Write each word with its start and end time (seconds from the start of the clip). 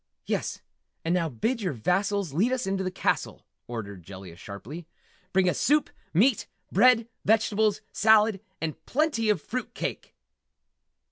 "Yes 0.25 0.61
and 1.05 1.13
now 1.13 1.29
bid 1.29 1.61
your 1.61 1.73
vassals 1.73 2.33
lead 2.33 2.51
us 2.51 2.65
into 2.65 2.83
the 2.83 2.89
castle!" 2.89 3.45
ordered 3.67 4.01
Jellia 4.01 4.35
sharply. 4.35 4.87
"Bring 5.31 5.47
us 5.47 5.59
soup, 5.59 5.91
meat, 6.11 6.47
bread, 6.71 7.07
vegetables, 7.23 7.81
salad 7.91 8.41
and 8.59 8.83
plenty 8.87 9.29
of 9.29 9.39
fruit 9.43 9.65
and 9.65 9.73
cake!" 9.75 10.15